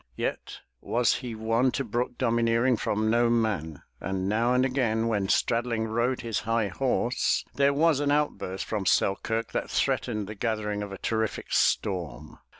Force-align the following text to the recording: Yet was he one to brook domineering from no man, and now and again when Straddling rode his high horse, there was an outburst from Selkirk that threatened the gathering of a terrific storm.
Yet 0.15 0.61
was 0.81 1.13
he 1.17 1.35
one 1.35 1.69
to 1.73 1.83
brook 1.83 2.17
domineering 2.17 2.75
from 2.75 3.11
no 3.11 3.29
man, 3.29 3.83
and 3.99 4.27
now 4.27 4.51
and 4.51 4.65
again 4.65 5.07
when 5.07 5.29
Straddling 5.29 5.83
rode 5.85 6.21
his 6.21 6.39
high 6.39 6.69
horse, 6.69 7.45
there 7.53 7.71
was 7.71 7.99
an 7.99 8.09
outburst 8.11 8.65
from 8.65 8.87
Selkirk 8.87 9.51
that 9.51 9.69
threatened 9.69 10.25
the 10.25 10.33
gathering 10.33 10.81
of 10.81 10.91
a 10.91 10.97
terrific 10.97 11.51
storm. 11.53 12.39